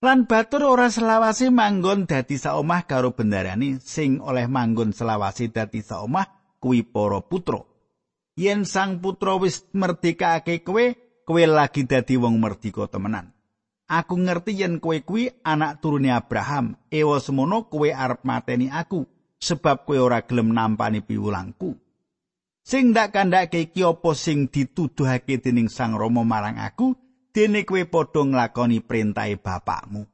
Lan 0.01 0.25
batur 0.25 0.65
ora 0.65 0.89
selawase 0.89 1.53
manggon 1.53 2.09
dadi 2.09 2.41
saomah 2.41 2.89
karo 2.89 3.13
bendarane 3.13 3.77
sing 3.85 4.17
oleh 4.25 4.49
manggon 4.49 4.97
selawase 4.97 5.53
dadi 5.53 5.85
saomah 5.85 6.57
kuwi 6.57 6.89
para 6.89 7.21
putra. 7.21 7.70
Yen 8.41 8.65
sang 8.65 9.05
putra 9.05 9.37
wis 9.37 9.69
merdekake 9.77 10.65
kowe, 10.65 10.97
kowe 11.29 11.43
lagi 11.45 11.85
dadi 11.85 12.17
wong 12.17 12.41
merdeka 12.41 12.89
temenan. 12.89 13.37
Aku 13.85 14.17
ngerti 14.17 14.57
yen 14.65 14.81
kowe 14.81 14.97
kuwi 15.05 15.29
anak 15.45 15.85
turune 15.85 16.09
Abraham, 16.09 16.73
ewa 16.89 17.21
semono 17.21 17.69
kowe 17.69 17.93
arep 17.93 18.25
mateni 18.25 18.73
aku 18.73 19.05
sebab 19.37 19.85
kowe 19.85 20.01
ora 20.01 20.25
gelem 20.25 20.57
nampani 20.57 21.05
piwulangku. 21.05 21.77
Sing 22.65 22.97
ndak 22.97 23.13
kandhake 23.13 23.69
iki 23.69 23.85
apa 23.85 24.17
sing 24.17 24.49
dituduhake 24.49 25.37
dening 25.45 25.69
Sang 25.69 25.93
Rama 26.01 26.25
marang 26.25 26.57
aku, 26.57 26.97
dene 27.37 27.69
kowe 27.69 27.85
padha 27.85 28.25
nglakoni 28.25 28.81
perintahe 28.81 29.37
bapakmu. 29.37 30.09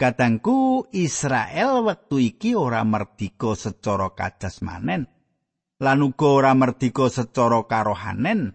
Katangku 0.00 0.88
Israel 0.96 1.84
wektu 1.84 2.16
iki 2.16 2.56
ora 2.56 2.80
merdika 2.80 3.52
secara 3.52 4.08
kajasmanen 4.16 5.17
lan 5.78 6.02
uga 6.02 6.28
ora 6.42 6.52
merdika 6.54 7.06
secara 7.06 7.62
karohanen. 7.66 8.54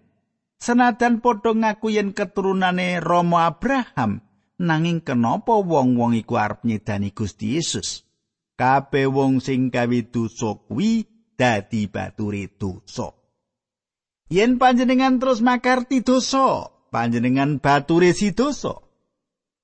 Senajan 0.60 1.20
padha 1.20 1.51
ngaku 1.51 1.92
yen 1.92 2.15
keturunane 2.15 3.03
Rama 3.03 3.51
Abraham, 3.51 4.24
nanging 4.60 5.03
kenapa 5.03 5.60
wong-wong 5.60 6.15
iku 6.15 6.39
arep 6.39 6.63
nyedani 6.63 7.12
Gusti 7.12 7.60
Yesus? 7.60 8.08
Kabeh 8.56 9.12
wong 9.12 9.44
sing 9.44 9.74
gawe 9.74 10.00
dosa 10.08 10.56
kuwi 10.56 11.03
dadi 11.36 11.89
baturi 11.89 12.48
dosa. 12.48 13.12
Yen 14.32 14.56
panjenengan 14.56 15.20
terus 15.20 15.44
makarti 15.44 16.00
dosa, 16.00 16.72
panjenengan 16.94 17.60
baturi 17.60 18.15
si 18.15 18.32
dosa. 18.32 18.80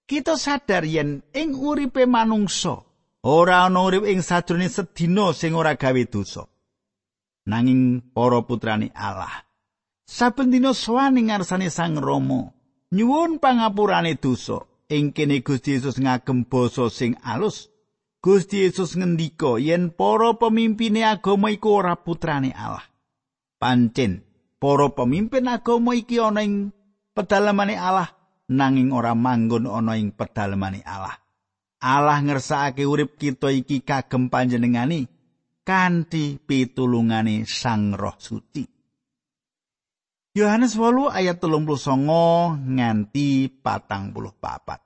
Kita 0.09 0.35
sadar 0.35 0.83
yen 0.83 1.21
ing 1.31 1.53
uripe 1.53 2.09
manungsa 2.09 2.81
ora 3.23 3.63
ana 3.69 3.85
urip 3.85 4.03
ing 4.09 4.19
sajroning 4.25 4.73
sedina 4.73 5.31
sing 5.31 5.55
ora 5.55 5.77
gawe 5.79 6.03
dosa. 6.09 6.49
Nanging 7.49 8.13
para 8.13 8.45
putrane 8.45 8.93
Allah 8.93 9.49
saben 10.09 10.49
dina 10.49 10.73
sowan 10.73 11.17
ing 11.21 11.29
ngarsane 11.29 11.69
Sang 11.73 11.97
Rama 11.97 12.49
nyuwun 12.93 13.37
pangapurane 13.41 14.17
dosa 14.17 14.65
ing 14.89 15.13
kene 15.13 15.45
Gusti 15.45 15.77
Yesus 15.77 16.01
ngagem 16.01 16.49
basa 16.49 16.89
sing 16.93 17.13
alus 17.21 17.69
Gusti 18.19 18.65
Yesus 18.65 18.97
ngendika 18.97 19.61
yen 19.61 19.93
para 19.93 20.35
pemimpine 20.35 21.07
agama 21.07 21.55
iku 21.55 21.79
ora 21.79 21.95
putrane 21.95 22.51
Allah. 22.51 22.83
Pancen 23.63 24.27
para 24.59 24.91
pemimpin 24.91 25.47
agama 25.47 25.95
iki 25.95 26.19
ana 26.19 26.43
ing 26.43 26.75
pedalamane 27.15 27.79
Allah 27.79 28.11
nanging 28.51 28.91
ora 28.91 29.15
manggon 29.15 29.71
ana 29.71 29.95
ing 29.95 30.11
pedalamane 30.11 30.83
Allah. 30.83 31.15
Allah 31.79 32.19
ngersakake 32.19 32.83
urip 32.83 33.15
kita 33.15 33.55
iki 33.55 33.79
kagem 33.79 34.27
panjenengani 34.27 35.07
kanthi 35.63 36.41
pitulungane 36.41 37.45
Sang 37.45 37.93
Roh 37.93 38.17
Suci. 38.17 38.79
Yohanes 40.37 40.77
8 40.77 41.09
ayat 41.09 41.41
39 41.41 42.77
nganti 42.77 43.49
44. 43.59 44.77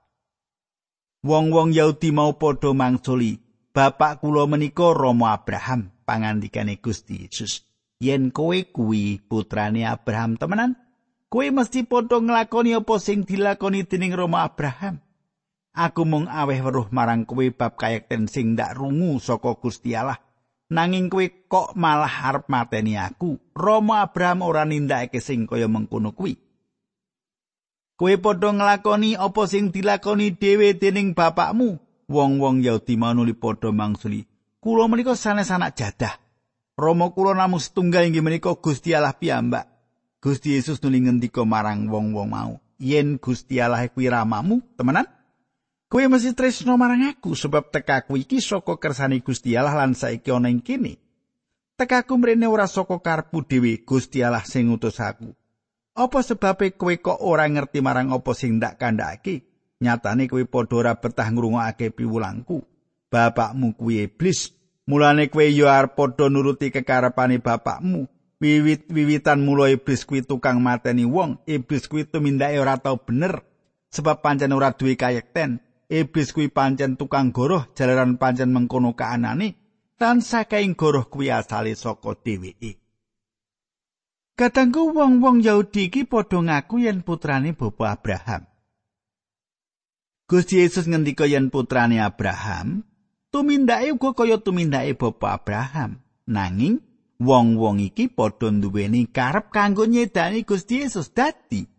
Wong-wong 1.24 1.72
Yahudi 1.72 2.12
mau 2.12 2.36
padha 2.36 2.72
mangsuli, 2.72 3.40
"Bapak 3.72 4.20
kula 4.24 4.46
menika 4.48 4.92
Rama 4.96 5.36
Abraham," 5.36 5.92
pangandikane 6.04 6.80
Gusti 6.80 7.28
Yesus. 7.28 7.60
"Yen 8.00 8.32
kowe 8.32 8.56
kuwi 8.72 9.20
putrane 9.20 9.84
Abraham 9.84 10.40
temenan, 10.40 10.80
kowe 11.28 11.44
mesti 11.44 11.84
padha 11.84 12.24
nglakoni 12.24 12.72
apa 12.76 12.96
sing 12.96 13.28
dilakoni 13.28 13.84
dening 13.84 14.16
Rama 14.16 14.48
Abraham." 14.48 14.96
Aku 15.76 16.08
mung 16.08 16.24
aweh 16.24 16.64
weruh 16.64 16.88
marang 16.88 17.28
kowe 17.28 17.44
bab 17.52 17.76
kayekten 17.76 18.32
sing 18.32 18.56
ndak 18.56 18.80
rungu 18.80 19.20
saka 19.20 19.60
Gusti 19.60 19.92
Allah. 19.92 20.23
Nanging 20.72 21.12
kowe 21.12 21.26
kok 21.44 21.76
malah 21.76 22.32
arep 22.32 22.48
mateni 22.48 22.96
aku. 22.96 23.36
Rama 23.52 24.00
Abraham 24.00 24.48
ora 24.48 24.64
nindakake 24.64 25.20
sing 25.20 25.44
kaya 25.44 25.68
mengkono 25.68 26.16
kuwi. 26.16 26.40
Kowe 27.94 28.14
padha 28.16 28.50
nglakoni 28.50 29.14
apa 29.14 29.42
sing 29.44 29.68
dilakoni 29.68 30.32
dhewe 30.34 30.72
dening 30.74 31.12
bapakmu. 31.12 31.78
Wong-wong 32.08 32.64
Yahudi 32.64 32.96
manuli 32.96 33.36
padha 33.36 33.72
mangsuli. 33.72 34.24
Kula 34.60 34.88
menika 34.88 35.12
sanes 35.12 35.52
anak 35.52 35.76
jadah. 35.76 36.16
Rama 36.74 37.12
kula 37.14 37.36
namung 37.36 37.62
setunggal 37.62 38.08
inggih 38.08 38.24
menika 38.24 38.50
Gusti 38.56 38.96
Allah 38.96 39.14
piyambak. 39.14 39.68
Gusti 40.18 40.56
Yesus 40.56 40.80
nuli 40.80 41.04
ngendika 41.04 41.44
marang 41.44 41.84
wong-wong 41.86 42.28
mau, 42.32 42.56
"Yen 42.80 43.20
Gusti 43.20 43.60
Allah 43.60 43.84
kuwi 43.92 44.08
ramamu, 44.08 44.64
temenan? 44.74 45.04
Kowe 45.88 46.04
mesti 46.10 46.34
tresno 46.34 46.74
marang 46.74 47.06
aku 47.06 47.36
sebab 47.38 47.70
tekaku 47.70 48.18
iki 48.18 48.42
saka 48.42 48.80
kersane 48.80 49.22
Gusti 49.22 49.54
Allah 49.54 49.78
lan 49.78 49.94
saiki 49.94 50.32
ana 50.32 50.50
ing 50.50 50.64
kene. 50.64 50.98
Tekaku 51.74 52.18
mrene 52.18 52.46
ora 52.46 52.66
saka 52.66 52.98
karepku 52.98 53.46
dhewe, 53.46 53.82
Gusti 53.82 54.22
Allah 54.22 54.42
sing 54.42 54.70
ngutus 54.70 54.98
aku." 54.98 55.30
Apa 55.94 56.26
sebabe 56.26 56.74
kowe 56.74 56.90
kok 56.98 57.22
ora 57.22 57.46
ngerti 57.46 57.78
marang 57.78 58.10
apa 58.10 58.34
sing 58.34 58.58
ndak 58.58 58.82
kandhake? 58.82 59.46
Nyatane 59.78 60.26
kowe 60.26 60.42
padha 60.42 60.74
ora 60.74 60.92
betah 60.98 61.30
ngrungokake 61.30 61.94
piwulangku. 61.94 62.66
Bapakmu 63.06 63.78
kuwi 63.78 64.10
iblis. 64.10 64.50
Mulane 64.90 65.30
kowe 65.30 65.46
yo 65.46 65.70
arep 65.70 65.94
padha 65.94 66.26
nuruti 66.26 66.74
kekarepane 66.74 67.38
bapakmu. 67.38 68.10
Wiwit-wiwitan 68.42 69.38
mula 69.46 69.70
iblis 69.70 70.02
kuwi 70.02 70.26
tukang 70.26 70.58
mateni 70.58 71.06
wong. 71.06 71.38
Iblis 71.46 71.86
kuwi 71.86 72.10
tumindake 72.10 72.58
ora 72.58 72.74
tau 72.74 72.98
bener 72.98 73.46
sebab 73.94 74.18
pancen 74.18 74.50
ora 74.50 74.74
duwe 74.74 74.98
kayekten. 74.98 75.62
Iblis 75.88 76.32
kuwi 76.32 76.48
pancen 76.48 76.96
tukang 76.96 77.32
goroh 77.32 77.68
jalaran 77.76 78.16
pancen 78.16 78.52
mengkono 78.52 78.96
kaanane. 78.96 79.54
Tan 79.94 80.20
sakaing 80.20 80.74
goroh 80.74 81.06
kuwi 81.06 81.30
asale 81.30 81.76
saka 81.78 82.18
dheweke. 82.18 82.80
Katanggu 84.34 84.90
wong-wong 84.90 85.46
Yahudi 85.46 85.86
iki 85.86 86.02
padha 86.10 86.42
ngaku 86.42 86.82
yen 86.82 87.06
putrane 87.06 87.54
Bapa 87.54 87.94
Abraham. 87.94 88.42
Gusti 90.26 90.58
Yesus 90.58 90.90
ngendika 90.90 91.30
yen 91.30 91.54
putrane 91.54 92.02
Abraham, 92.02 92.82
tumindake 93.30 93.94
uga 93.94 94.10
kaya 94.18 94.42
tumindake 94.42 94.98
Bapa 94.98 95.38
Abraham. 95.38 96.02
Nanging 96.26 96.82
wong-wong 97.22 97.78
iki 97.78 98.10
padha 98.10 98.50
nduweni 98.50 99.06
karep 99.06 99.54
kanggo 99.54 99.86
nyedani 99.86 100.42
Gusti 100.42 100.82
Yesus 100.82 101.14
dadi 101.14 101.70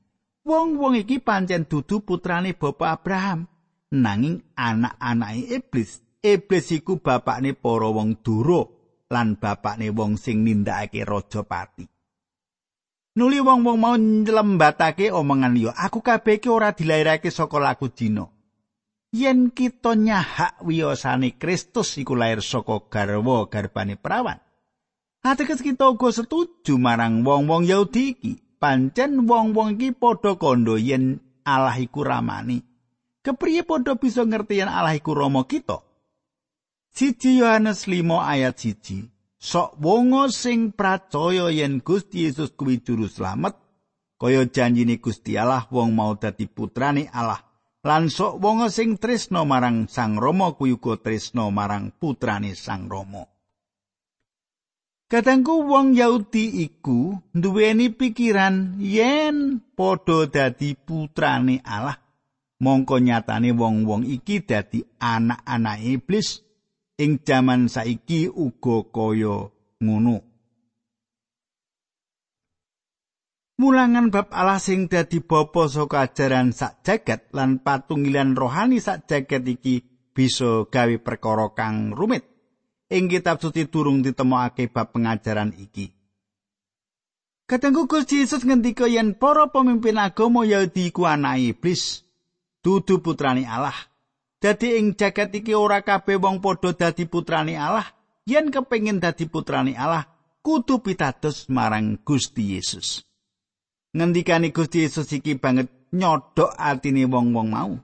wong-wong 0.47 0.95
iki 0.95 1.19
pancen 1.19 1.67
dudu 1.67 2.07
putrane 2.07 2.55
Bapa 2.55 2.95
Abraham. 2.95 3.51
Nanging 3.95 4.43
anak-anake 4.59 5.55
iblis, 5.55 6.03
iblis 6.19 6.67
iku 6.75 6.99
bapakne 6.99 7.55
para 7.55 7.87
wong 7.87 8.19
duro 8.19 8.61
lan 9.07 9.39
bapakne 9.39 9.93
wong 9.95 10.19
sing 10.19 10.43
nindakake 10.43 11.07
raja 11.07 11.47
pati. 11.47 11.87
Nuli 13.15 13.39
wong-wong 13.39 13.77
mau 13.79 13.95
nyelembatake 13.95 15.07
omongan 15.15 15.55
liya, 15.55 15.71
aku 15.71 16.03
kabeh 16.03 16.35
iki 16.43 16.51
ora 16.51 16.75
dilairake 16.75 17.31
saka 17.31 17.55
lagu 17.63 17.87
dina. 17.87 18.27
Yen 19.15 19.55
kita 19.55 19.95
nyahak 19.95 20.59
wiyosane 20.59 21.39
Kristus 21.39 21.95
iku 21.95 22.19
lair 22.19 22.43
saka 22.43 22.83
garwa 22.91 23.47
garbane 23.47 23.95
perawan. 23.95 24.43
Ateges 25.23 25.63
kita 25.63 25.87
uga 25.87 26.11
setuju 26.11 26.75
marang 26.75 27.23
wong-wong 27.23 27.63
Yahudi 27.63 28.03
iki. 28.11 28.33
pancen 28.65 29.29
wong-wong 29.29 29.77
iki 29.77 29.93
padha 29.93 30.33
kandha 30.41 30.75
yen 30.81 31.21
Allah 31.45 31.77
iku 31.77 32.01
ramani. 32.01 32.63
Kepriye 33.25 33.65
padha 33.65 33.97
bisa 33.97 34.21
ngerti 34.21 34.61
yen 34.61 34.69
Allah 34.69 34.93
iku 34.93 35.17
Rama 35.17 35.49
kita? 35.49 35.81
Siji 36.93 37.41
Yohanes 37.41 37.89
5 37.89 38.21
ayat 38.21 38.53
1. 38.53 39.09
Sok 39.41 39.81
wongo 39.81 40.29
sing 40.29 40.69
pracaya 40.69 41.49
yen 41.49 41.81
Gusti 41.81 42.29
Yesus 42.29 42.53
kuwi 42.53 42.85
juru 42.85 43.09
slamet, 43.09 43.57
kaya 44.21 44.45
janjine 44.45 45.01
Gusti 45.01 45.41
Allah 45.41 45.65
wong 45.73 45.97
mau 45.97 46.13
dadi 46.13 46.45
putrane 46.45 47.09
Allah. 47.09 47.41
Lan 47.81 48.13
sok 48.13 48.37
wongo 48.37 48.69
sing 48.69 49.01
tresno 49.01 49.41
marang 49.41 49.89
Sang 49.89 50.21
Rama 50.21 50.53
kuwi 50.53 50.77
uga 50.77 51.01
tresno 51.01 51.49
marang 51.49 51.97
putrane 51.97 52.53
Sang 52.53 52.85
Rama. 52.85 53.25
Kadangku 55.09 55.65
wong 55.65 55.97
Yahudi 55.97 56.61
iku 56.61 57.17
nduweni 57.33 57.89
pikiran 57.89 58.77
yen 58.77 59.65
padha 59.73 60.29
dadi 60.29 60.77
putrane 60.77 61.65
Allah. 61.65 62.04
Mongko 62.63 63.03
nyatane 63.03 63.51
wong-wong 63.51 64.07
iki 64.07 64.45
dadi 64.47 64.79
anak-anak 65.01 65.79
iblis 65.83 66.39
ing 66.95 67.19
jaman 67.23 67.67
saiki 67.67 68.31
uga 68.31 68.87
kaya 68.87 69.51
ngono. 69.83 70.17
Mulangan 73.55 74.11
bab 74.11 74.31
Allah 74.31 74.59
sing 74.59 74.87
dadi 74.87 75.19
bapa 75.23 75.67
saka 75.67 76.07
ajaran 76.07 76.51
sak 76.51 76.83
jagat 76.83 77.31
lan 77.35 77.59
patungilan 77.63 78.35
rohani 78.35 78.79
sak 78.79 79.07
jagat 79.07 79.43
iki 79.47 79.83
bisa 80.15 80.67
gawe 80.67 80.95
perkara 80.99 81.51
kang 81.51 81.91
rumit. 81.91 82.35
ing 82.89 83.09
kitab 83.09 83.41
suci 83.41 83.65
durung 83.65 84.05
ditemokake 84.05 84.69
bab 84.69 84.93
pengajaran 84.93 85.53
iki. 85.57 85.89
Katengku 87.45 87.85
Gusti 87.85 88.25
Yesus 88.25 88.41
ngendika 88.41 88.89
yen 88.89 89.13
para 89.13 89.49
pemimpin 89.53 90.01
agama 90.01 90.45
Yahudi 90.45 90.89
ku 90.89 91.05
anak 91.05 91.37
iblis, 91.37 92.04
dudu 92.65 92.97
putrani 93.05 93.45
Allah. 93.45 93.77
Dadi 94.41 94.81
ing 94.81 94.97
jagat 94.97 95.29
iki 95.37 95.53
ora 95.53 95.85
kabeh 95.85 96.17
wong 96.17 96.41
padha 96.41 96.73
dadi 96.73 97.05
putrani 97.05 97.53
Allah. 97.53 97.85
Yen 98.25 98.49
kepengin 98.49 98.97
dadi 98.97 99.29
putrani 99.29 99.77
Allah, 99.77 100.09
kudu 100.41 100.81
pitados 100.81 101.45
marang 101.45 102.01
Gusti 102.01 102.57
Yesus. 102.57 103.05
Ngendikane 103.93 104.49
Gusti 104.49 104.81
Yesus 104.81 105.13
iki 105.13 105.37
banget 105.37 105.69
nyodok 105.93 106.57
atine 106.57 107.05
wong-wong 107.05 107.49
mau. 107.53 107.77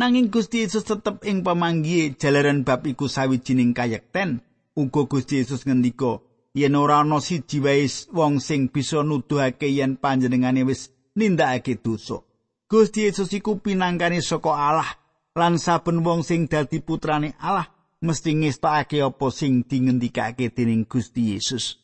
Nanging 0.00 0.32
Gusti 0.32 0.64
Yesus 0.64 0.88
tetep 0.88 1.20
ing 1.28 1.44
pamanggihe 1.44 2.16
jalaran 2.16 2.64
bab 2.64 2.88
iku 2.88 3.04
sawijining 3.04 3.76
kayekten. 3.76 4.40
Uga 4.72 5.04
Gusti 5.04 5.44
Yesus 5.44 5.68
ngendika, 5.68 6.24
yen 6.56 6.78
ora 6.78 7.04
ana 7.04 7.20
siji 7.20 7.60
wae 7.60 7.84
wong 8.16 8.40
sing 8.40 8.72
bisa 8.72 9.04
nuduhake 9.04 9.68
yen 9.68 10.00
panjenengane 10.00 10.64
wis 10.64 10.88
nindakake 11.18 11.76
dosa. 11.84 12.24
Gusti 12.70 13.10
Yesus 13.10 13.34
iku 13.34 13.58
pinangkane 13.58 14.22
saka 14.22 14.54
Allah 14.54 14.90
lan 15.34 15.58
saben 15.58 16.06
wong 16.06 16.22
sing 16.22 16.46
dadi 16.46 16.78
putrane 16.78 17.34
Allah 17.42 17.66
mesti 17.98 18.30
ngestokake 18.38 19.02
apa 19.02 19.26
sing 19.34 19.66
dingendikake 19.66 20.54
dening 20.54 20.86
Gusti 20.86 21.34
Yesus. 21.34 21.82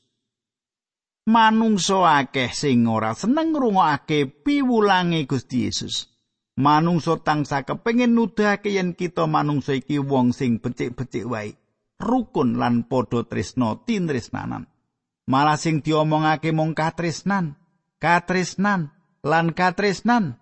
Manungsa 1.27 2.23
akeh 2.23 2.55
sing 2.55 2.87
ora 2.87 3.19
seneng 3.19 3.51
ngrungokake 3.51 4.47
piwulange 4.47 5.27
Gusti 5.27 5.67
Yesus. 5.67 6.17
manungsa 6.57 7.21
tangsa 7.21 7.69
kepengin 7.69 8.17
nuduhake 8.17 8.73
yen 8.73 8.97
kita 8.97 9.29
manungsa 9.29 9.77
iki 9.77 10.01
wong 10.01 10.33
sing 10.33 10.57
becik-becik 10.57 11.29
wae 11.29 11.53
rukun 12.01 12.57
lan 12.57 12.89
padha 12.89 13.29
tresna 13.29 13.77
tinresnanan 13.85 14.65
malah 15.29 15.61
sing 15.61 15.85
diomongake 15.85 16.57
mung 16.57 16.73
katresnan 16.73 17.61
katresnan 18.01 18.89
lan 19.21 19.53
katresnan 19.53 20.41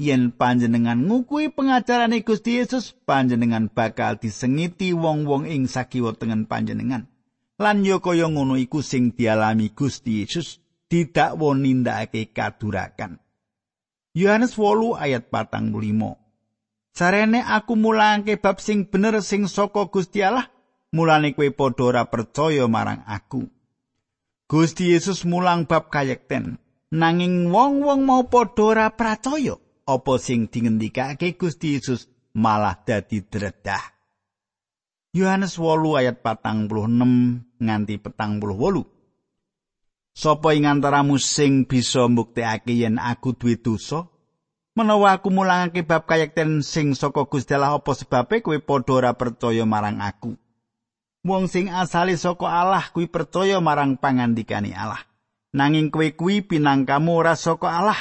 yen 0.00 0.32
panjenengan 0.32 0.96
ngukui 1.04 1.52
pengajarane 1.52 2.24
Gusti 2.24 2.56
Yesus 2.56 2.96
panjenengan 3.04 3.68
bakal 3.68 4.16
disengiti 4.16 4.96
wong-wong 4.96 5.44
ing 5.44 5.68
sakiwa 5.68 6.16
tengen 6.16 6.48
panjenengan 6.48 7.04
lan 7.60 7.84
yo 7.84 8.00
kaya 8.00 8.32
ngono 8.32 8.56
iku 8.56 8.80
sing 8.80 9.12
dialami 9.12 9.76
Gusti 9.76 10.24
Yesus 10.24 10.64
didakwa 10.88 11.52
nindakake 11.52 12.32
kadurakan 12.32 13.20
Yohanes 14.10 14.58
8 14.58 14.98
ayat 14.98 15.30
45. 15.30 16.18
Sarene 16.90 17.46
aku 17.46 17.78
mulangke 17.78 18.34
bab 18.34 18.58
sing 18.58 18.90
bener 18.90 19.22
sing 19.22 19.46
saka 19.46 19.86
Gusti 19.86 20.26
Allah, 20.26 20.50
mulane 20.90 21.30
kowe 21.30 21.46
padha 21.54 21.94
ora 21.94 22.02
percaya 22.10 22.66
marang 22.66 23.06
aku. 23.06 23.46
Gusti 24.50 24.90
Yesus 24.90 25.22
mulang 25.22 25.70
bab 25.70 25.94
kayekten, 25.94 26.58
nanging 26.90 27.54
wong-wong 27.54 28.02
mau 28.02 28.26
padha 28.26 28.62
ora 28.66 28.86
percaya 28.90 29.62
apa 29.90 30.14
sing 30.22 30.46
dingendikake 30.46 31.34
Gusti 31.34 31.74
Yesus 31.74 32.06
malah 32.38 32.78
dadi 32.86 33.26
dredah. 33.26 33.82
Yohanes 35.10 35.58
8 35.58 35.98
ayat 35.98 36.22
46 36.22 37.58
nganti 37.58 37.94
48. 37.98 39.00
Sopo 40.14 40.48
ing 40.54 40.66
antaramu 40.70 41.18
sing 41.18 41.66
bisa 41.66 42.06
mbuktekake 42.06 42.78
yen 42.78 43.02
aku 43.02 43.34
duwe 43.34 43.58
dosa? 43.58 44.06
Menawa 44.78 45.18
aku 45.18 45.34
mulangake 45.34 45.82
bab 45.82 46.06
kayekten 46.06 46.62
sing 46.62 46.94
saka 46.94 47.26
Gusti 47.26 47.58
Allah 47.58 47.74
apa 47.74 47.90
sebabe 47.90 48.38
kowe 48.38 48.54
padha 48.62 48.92
ora 48.94 49.12
percaya 49.18 49.66
marang 49.66 49.98
aku? 49.98 50.38
Wong 51.26 51.50
sing 51.50 51.68
asale 51.74 52.14
saka 52.14 52.46
Allah 52.46 52.86
kuwi 52.94 53.10
percaya 53.10 53.58
marang 53.58 53.98
pangandikane 53.98 54.70
Allah. 54.72 55.02
Nanging 55.50 55.90
kowe 55.90 56.06
kuwi 56.14 56.46
pinangkamu 56.46 57.10
ora 57.18 57.34
saka 57.34 57.82
Allah, 57.82 57.98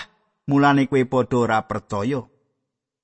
mulane 0.50 0.90
kowe 0.90 1.06
padha 1.06 1.38
ora 1.38 1.60
percaya. 1.70 2.26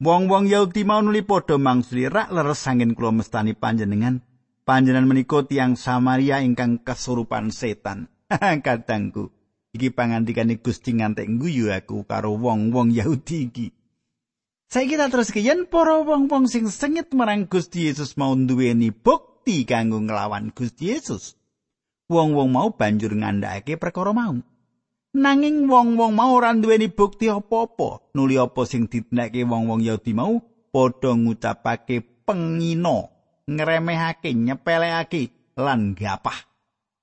Wong-wong 0.01 0.49
Yahudi 0.49 0.81
mau 0.81 1.05
nuli 1.05 1.21
padha 1.21 1.61
mangsuli 1.61 2.09
rak 2.09 2.33
leres 2.33 2.65
angin 2.65 2.97
kula 2.97 3.13
mestani 3.13 3.53
panjenengan. 3.53 4.25
Panjenengan 4.65 5.05
menika 5.05 5.45
tiang 5.45 5.77
Samaria 5.77 6.41
ingkang 6.41 6.81
kesurupan 6.81 7.53
setan. 7.53 8.09
kadangku 8.65 9.29
iki 9.75 9.91
pangandikane 9.91 10.57
Gusti 10.63 10.95
ngantek 10.95 11.27
guyu 11.37 11.69
aku 11.69 12.07
karo 12.07 12.33
wong-wong 12.39 12.95
Yahudi 12.95 13.51
iki 13.51 13.67
Saiki 14.65 14.97
kita 14.97 15.13
terus 15.13 15.29
yen 15.37 15.69
para 15.69 16.01
wong-wong 16.01 16.49
sing 16.49 16.65
sengit 16.73 17.13
marang 17.13 17.45
Gusti 17.45 17.85
Yesus 17.85 18.17
mau 18.17 18.33
duweni 18.33 18.89
bukti 18.89 19.61
kanggo 19.61 20.01
nglawan 20.01 20.49
Gusti 20.57 20.89
Yesus. 20.89 21.37
Wong-wong 22.09 22.49
mau 22.49 22.73
banjur 22.73 23.13
ngandhakake 23.13 23.77
perkara 23.77 24.09
mau. 24.09 24.41
Nanging 25.15 25.71
wong-wong 25.71 26.11
mau 26.11 26.35
ora 26.35 26.51
duweni 26.51 26.91
bukti 26.91 27.31
apa-apa. 27.31 28.11
Nuli 28.19 28.35
apa 28.35 28.67
sing 28.67 28.91
ditindakake 28.91 29.47
wong-wong 29.47 29.79
Yahudi 29.79 30.11
mau 30.11 30.43
padha 30.75 31.15
ngucapake 31.15 32.27
pengino, 32.27 33.15
ngremehake, 33.47 34.35
nyepelekake 34.35 35.55
lan 35.55 35.95
gapah. 35.95 36.35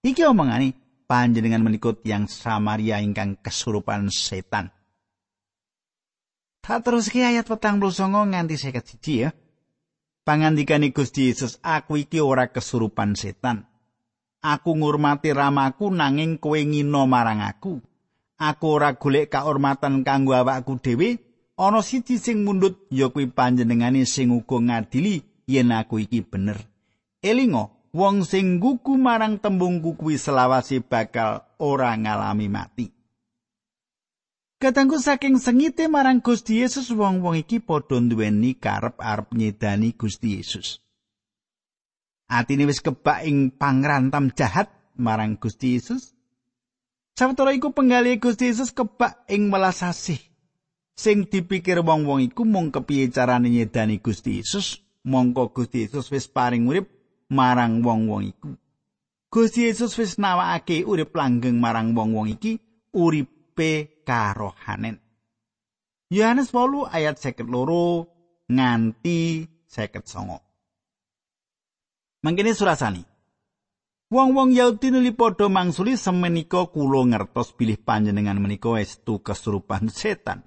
Iki 0.04 0.28
omongane 0.28 0.76
panjenengan 1.08 1.64
menikut 1.64 2.04
yang 2.04 2.28
Samaria 2.28 3.00
ingkang 3.00 3.40
kesurupan 3.40 4.12
setan. 4.12 4.68
Tak 6.60 6.84
terus 6.84 7.08
ke 7.08 7.24
ayat 7.24 7.48
petang 7.48 7.80
songo 7.88 8.28
nganti 8.28 8.60
seket 8.60 8.92
siji 8.92 9.24
ya. 9.24 9.30
Pangandikani 10.22 10.92
Gusti 10.92 11.32
Yesus, 11.32 11.58
aku 11.64 11.98
iki 11.98 12.20
ora 12.20 12.52
kesurupan 12.52 13.16
setan. 13.16 13.66
Aku 14.44 14.76
ngurmati 14.76 15.32
ramaku 15.32 15.88
nanging 15.90 16.36
kowe 16.38 16.60
ngino 16.60 17.08
marang 17.08 17.40
aku. 17.40 17.80
Aku 18.42 18.74
ora 18.74 18.98
golek 18.98 19.30
kaurmatan 19.30 20.02
kanggo 20.02 20.34
awakku 20.34 20.74
dhewe, 20.82 21.22
ana 21.54 21.78
siji 21.78 22.18
sing 22.18 22.42
mundut 22.42 22.90
ya 22.90 23.06
kuwi 23.06 23.30
panjenengane 23.30 24.02
sing 24.02 24.34
uga 24.34 24.58
ngadili 24.58 25.22
yen 25.46 25.70
aku 25.70 26.02
iki 26.02 26.26
bener. 26.26 26.58
Elingo, 27.22 27.86
wong 27.94 28.26
sing 28.26 28.58
gugu 28.58 28.98
marang 28.98 29.38
tembungku 29.38 29.94
kuwi 29.94 30.18
selawase 30.18 30.82
bakal 30.82 31.46
ora 31.62 31.94
ngalami 31.94 32.50
mati. 32.50 32.90
Katanggu 34.58 34.98
saking 34.98 35.38
sengite 35.38 35.86
marang 35.86 36.18
Gusti 36.18 36.66
Yesus 36.66 36.90
wong-wong 36.90 37.38
iki 37.38 37.62
padha 37.62 38.02
nduweni 38.02 38.58
karep 38.58 38.98
arep 38.98 39.30
nyedani 39.38 39.94
Gusti 39.94 40.38
Yesus. 40.38 40.82
Atine 42.26 42.66
wis 42.66 42.82
kebak 42.82 43.22
ing 43.22 43.54
pangrantam 43.54 44.34
jahat 44.34 44.66
marang 44.98 45.38
Gusti 45.38 45.78
Yesus. 45.78 46.14
Sawetara 47.22 47.54
iku 47.54 47.70
penggali 47.70 48.18
Gusti 48.18 48.50
Yesus 48.50 48.74
kebak 48.74 49.14
ing 49.30 49.46
welas 49.54 49.86
asih. 49.86 50.18
Sing 50.98 51.22
dipikir 51.30 51.78
wong-wong 51.78 52.18
iku 52.18 52.42
mung 52.42 52.74
kepiye 52.74 53.14
carane 53.14 53.46
nyedani 53.46 54.02
Gusti 54.02 54.42
Yesus, 54.42 54.82
mongko 55.06 55.54
Gusti 55.54 55.86
Yesus 55.86 56.10
wis 56.10 56.26
paring 56.26 56.66
urip 56.66 56.90
marang 57.30 57.78
wong-wong 57.78 58.26
iku. 58.26 58.58
Gusti 59.30 59.70
Yesus 59.70 59.94
wis 60.02 60.18
nawakake 60.18 60.82
urip 60.82 61.14
langgeng 61.14 61.62
marang 61.62 61.94
wong-wong 61.94 62.26
iki 62.34 62.58
uripe 62.90 64.02
karohanen. 64.02 64.98
Yohanes 66.10 66.50
8 66.50 66.90
ayat 66.90 67.22
52 67.22 68.50
nganti 68.50 69.46
59. 69.70 70.42
Mangkene 72.26 72.50
surasani. 72.50 73.11
Wong-wong 74.12 74.52
Yahudi 74.52 74.92
nuli 74.92 75.16
padha 75.16 75.48
mangsuli 75.48 75.96
semenika 75.96 76.68
kula 76.68 77.00
ngertos 77.08 77.56
bilih 77.56 77.80
panjenengan 77.80 78.36
menika 78.36 78.76
estu 78.76 79.24
kesurupan 79.24 79.88
setan. 79.88 80.44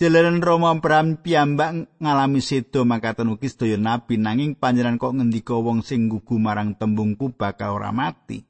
Jalaran 0.00 0.40
Roma 0.40 0.72
Abraham 0.72 1.20
piyambak 1.20 1.92
ngalami 2.00 2.40
sedo 2.40 2.88
makaten 2.88 3.36
ugi 3.36 3.52
sedaya 3.52 3.76
nabi 3.76 4.16
nanging 4.16 4.56
panjenengan 4.56 4.96
kok 4.96 5.12
ngendika 5.12 5.60
wong 5.60 5.84
sing 5.84 6.08
gugu 6.08 6.40
marang 6.40 6.72
tembungku 6.80 7.36
bakal 7.36 7.76
ora 7.76 7.92
mati. 7.92 8.40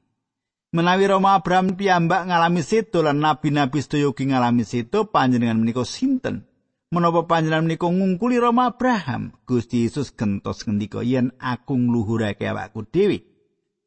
Menawi 0.71 1.11
Roma 1.11 1.35
Abraham 1.35 1.75
piyambak 1.75 2.31
ngalami 2.31 2.63
sedo 2.63 3.03
lan 3.03 3.19
nabi-nabi 3.19 3.83
sedaya 3.83 4.07
ugi 4.07 4.31
ngalami 4.31 4.63
sedo 4.63 5.11
panjenengan 5.11 5.59
menika 5.59 5.83
sinten? 5.83 6.47
Menapa 6.95 7.27
panjenengan 7.27 7.67
menika 7.67 7.91
ngungkuli 7.91 8.39
Roma 8.39 8.71
Abraham? 8.71 9.35
Gusti 9.43 9.83
Yesus 9.83 10.15
gentos 10.15 10.63
ngendika 10.63 11.03
yen 11.03 11.35
aku 11.35 11.75
ngluhurake 11.75 12.47
awakku 12.47 12.87
dhewe. 12.87 13.35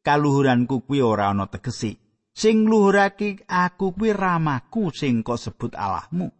Kaluhuranku 0.01 0.85
kuwi 0.85 1.01
ora 1.01 1.29
ana 1.29 1.47
tegesi. 1.47 1.97
Sing 2.31 2.63
luhurake 2.69 3.43
aku 3.47 3.91
kuwi 3.91 4.13
ramaku 4.13 4.91
sing 4.95 5.23
kok 5.23 5.37
sebut 5.37 5.75
Allahmu. 5.75 6.31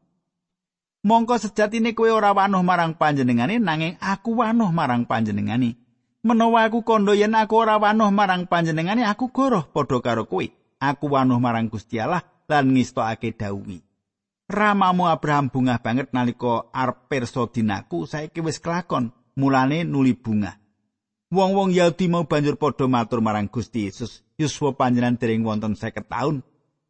Mongko 1.02 1.42
sejatine 1.42 1.98
kowe 1.98 2.14
ora 2.14 2.30
wanuh 2.30 2.62
marang 2.62 2.94
panjenengane 2.94 3.58
nanging 3.58 3.98
aku 3.98 4.38
wanuh 4.38 4.70
marang 4.70 5.10
panjenengane. 5.10 5.82
Menawa 6.22 6.70
aku 6.70 6.86
kandha 6.86 7.18
yen 7.18 7.34
aku 7.34 7.58
ora 7.58 7.82
wanuh 7.82 8.14
marang 8.14 8.46
panjenengane 8.46 9.02
aku 9.02 9.34
goroh 9.34 9.66
padha 9.74 9.98
karo 9.98 10.30
kowe. 10.30 10.46
Aku 10.78 11.10
wanuh 11.10 11.42
marang 11.42 11.74
Gusti 11.74 11.98
Allah 11.98 12.22
lan 12.46 12.70
ngistokake 12.74 13.34
dawuhi. 13.34 13.82
Ramamu 14.46 15.10
Abraham 15.10 15.50
bungah 15.50 15.82
banget 15.82 16.14
nalika 16.14 16.70
arep 16.70 17.10
pirsa 17.10 17.50
dinaku 17.50 18.06
saiki 18.06 18.44
wis 18.46 18.62
kelakon 18.62 19.10
mulane 19.34 19.82
nuli 19.82 20.14
bungah. 20.14 20.61
Wong-wong 21.32 21.72
Yahudi 21.72 22.12
mau 22.12 22.28
banjur 22.28 22.60
padha 22.60 22.92
matur 22.92 23.24
marang 23.24 23.48
Gusti 23.48 23.88
Yesus, 23.88 24.20
"Yuswa 24.36 24.76
panjenengan 24.76 25.16
dereng 25.16 25.48
wonten 25.48 25.80
50 25.80 26.04
taun. 26.04 26.44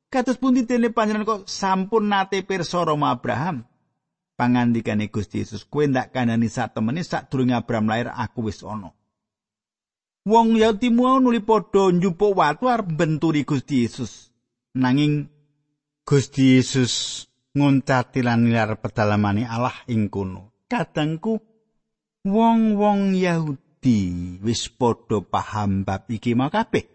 Kados 0.10 0.42
pundi 0.42 0.66
dene 0.66 0.90
panjenengan 0.90 1.30
kok 1.30 1.42
sampun 1.46 2.10
nate 2.10 2.42
pirsa 2.42 2.82
Roma 2.82 3.14
Abraham?" 3.14 3.70
Pangandikane 4.34 5.14
Gusti 5.14 5.46
Yesus, 5.46 5.62
"Kowe 5.70 5.86
ndak 5.86 6.10
kandhani 6.10 6.50
satemene 6.50 7.06
sadurunge 7.06 7.54
Abraham 7.54 7.86
lair 7.86 8.10
aku 8.10 8.50
wis 8.50 8.66
ana." 8.66 8.90
Wong 10.26 10.58
Yahudi 10.58 10.90
mau 10.90 11.22
nuli 11.22 11.46
padha 11.46 11.94
njupuk 11.94 12.34
watu 12.34 12.66
arep 12.66 12.98
benturi 12.98 13.46
Gusti 13.46 13.86
Yesus. 13.86 14.34
Nanging 14.74 15.30
Gusti 16.02 16.58
Yesus 16.58 17.30
nguncati 17.54 18.26
lan 18.26 18.50
nilar 18.50 18.74
pedalamane 18.82 19.46
Allah 19.46 19.86
ing 19.86 20.10
kono. 20.10 20.66
Kadangku 20.66 21.38
wong-wong 22.26 23.14
Yahudi 23.14 23.71
Yahudi 23.82 24.40
wis 24.46 24.70
padha 24.70 25.22
paham 25.26 25.84
bab 25.84 26.06
iki 26.10 26.36
mau 26.36 26.50
kabeh. 26.54 26.86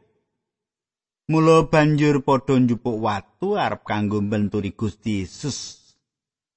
Mula 1.29 1.67
banjur 1.67 2.23
padha 2.23 2.59
njupuk 2.59 3.03
watu 3.03 3.59
arep 3.59 3.83
kanggo 3.85 4.23
mbenturi 4.23 4.71
Gusti 4.71 5.19
Yesus 5.21 5.83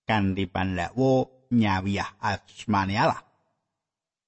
kanthi 0.06 0.46
pandhawa 0.46 1.26
nyawiyah 1.52 2.22
asmane 2.22 2.94
Allah. 2.98 3.26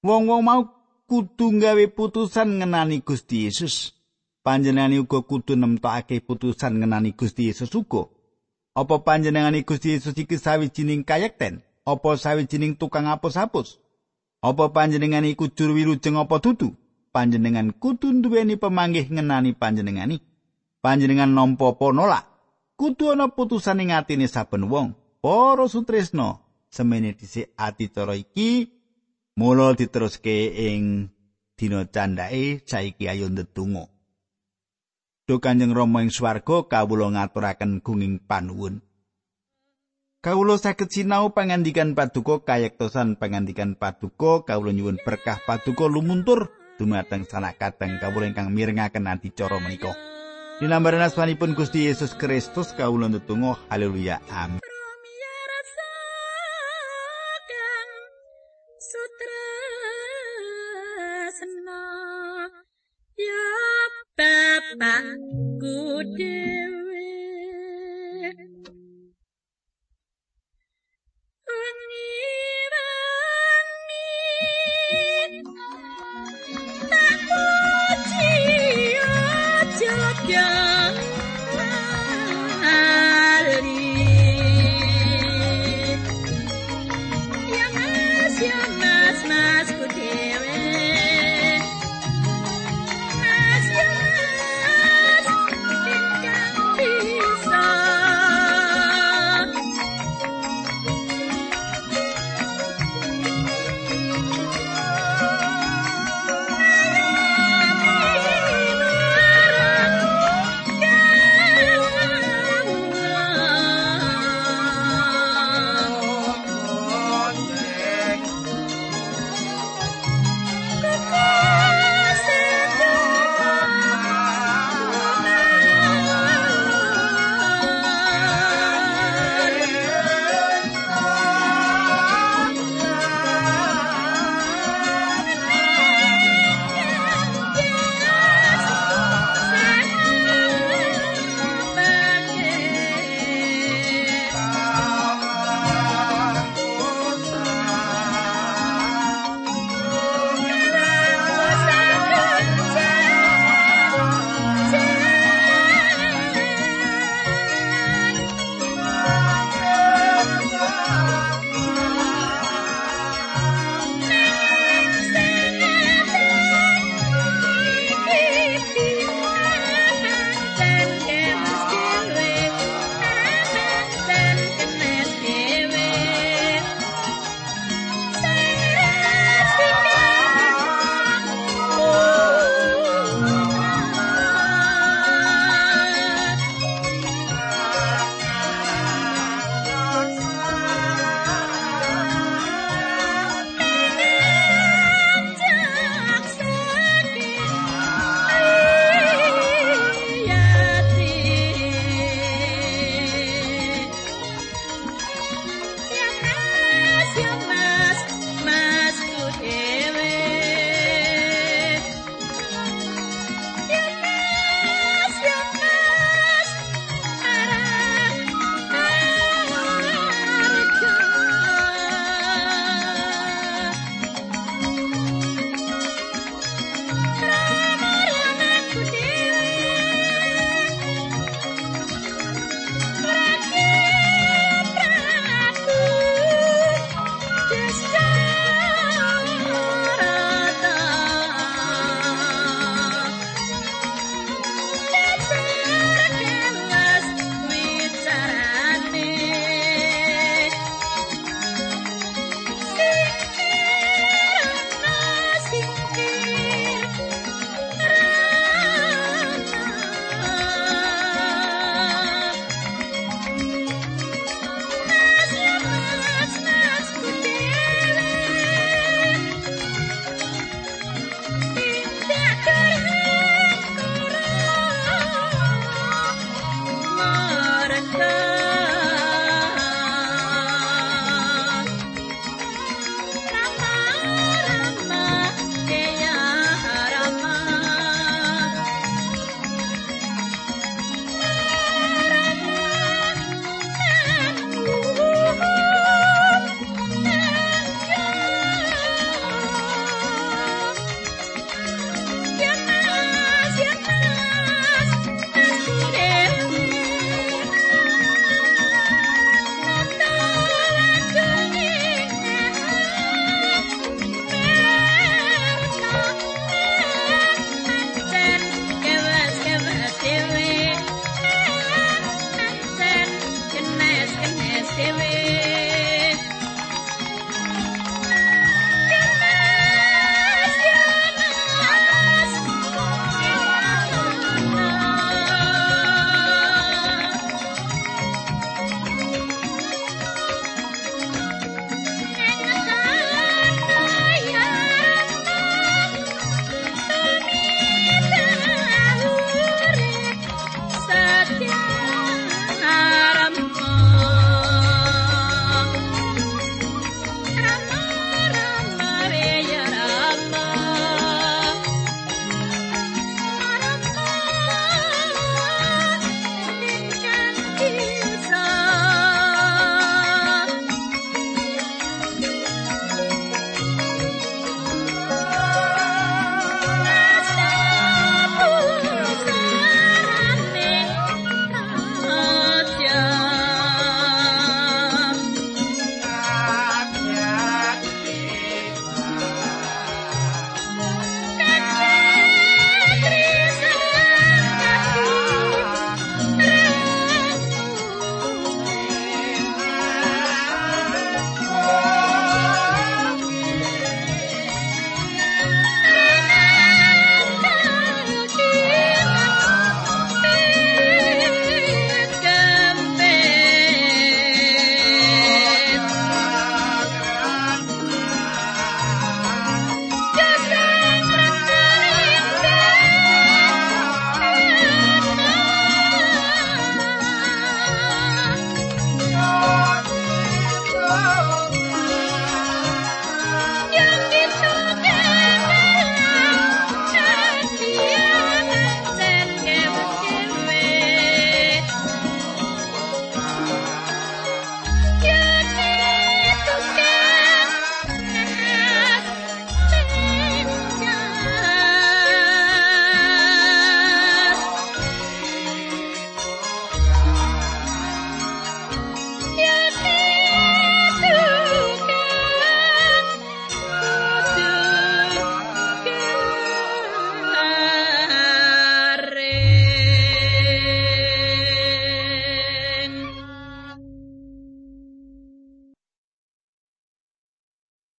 Wong-wong 0.03 0.41
mau 0.41 0.61
kudu 1.05 1.61
gawe 1.61 1.87
putusan 1.93 2.57
ngenani 2.57 3.05
Gusti 3.05 3.45
Yesus. 3.45 3.93
Panjenengane 4.41 4.97
uga 4.97 5.21
kudu 5.21 5.53
nemtokake 5.53 6.25
putusan 6.25 6.81
ngenani 6.81 7.13
Gusti 7.13 7.45
Yesus 7.53 7.69
uga. 7.77 8.09
Apa 8.73 9.05
panjenengane 9.05 9.61
Gusti 9.61 9.93
Yesus 9.93 10.17
iki 10.17 10.41
sawijining 10.41 11.05
kayekten? 11.05 11.61
Apa 11.85 12.17
sawijining 12.17 12.73
tukang 12.73 13.05
apus-apus? 13.05 13.77
Apa 14.41 14.73
panjenengan 14.73 15.21
iku 15.21 15.53
juru 15.53 15.77
wilujeng 15.77 16.17
apa 16.17 16.41
dudu? 16.41 16.73
Panjenengan 17.13 17.77
kudu 17.77 18.09
duweni 18.25 18.57
pemanggih 18.57 19.05
ngenani 19.05 19.53
panjenengani. 19.53 20.17
Panjenengan 20.81 21.29
nampa 21.29 21.77
apa 21.77 21.85
nolak? 21.93 22.25
Kudu 22.73 23.13
ana 23.13 23.29
putusan 23.29 23.85
ing 23.85 23.93
atine 23.93 24.25
saben 24.25 24.65
wong. 24.65 24.97
Para 25.21 25.69
sutresna, 25.69 26.41
semene 26.73 27.13
dhisik 27.13 27.53
ati 27.53 27.93
cara 27.93 28.17
iki 28.17 28.73
mula 29.37 29.77
diteruske 29.77 30.49
ing 30.49 31.13
dina 31.53 31.85
candhake 31.85 32.65
saiki 32.65 33.05
ayo 33.05 33.29
ndedonga. 33.29 33.85
Duh 35.29 35.37
Kanjeng 35.37 35.77
Rama 35.77 36.01
ing 36.01 36.09
swarga 36.09 36.65
kawula 36.65 37.13
ngaturaken 37.13 37.85
gunging 37.85 38.17
panuwun. 38.25 38.81
Kawula 40.21 40.53
saged 40.53 40.93
sinau 40.93 41.33
pangandikan 41.33 41.97
paduka 41.97 42.45
kayektosan 42.45 43.17
pangandikan 43.17 43.73
paduka 43.73 44.45
kawula 44.45 44.69
nyuwun 44.69 45.01
berkah 45.01 45.41
paduka 45.49 45.89
lumuntur 45.89 46.53
dumateng 46.77 47.25
sanak 47.25 47.57
kateng 47.57 47.97
kawula 47.97 48.29
ingkang 48.29 48.53
mirengaken 48.53 49.09
adicara 49.09 49.57
menika. 49.57 49.97
Dinambaran 50.61 51.01
asmanipun 51.01 51.57
Gusti 51.57 51.89
Yesus 51.89 52.13
Kristus 52.13 52.69
kawula 52.77 53.09
ndedonga 53.09 53.57
haleluya 53.73 54.21
amin. 54.29 54.61